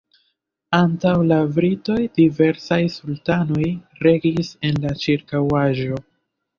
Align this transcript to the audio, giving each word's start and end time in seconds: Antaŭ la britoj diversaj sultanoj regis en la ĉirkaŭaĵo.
Antaŭ 0.77 1.11
la 1.31 1.37
britoj 1.57 1.99
diversaj 2.17 2.81
sultanoj 2.97 3.71
regis 4.09 4.53
en 4.73 4.85
la 4.89 4.99
ĉirkaŭaĵo. 5.07 6.07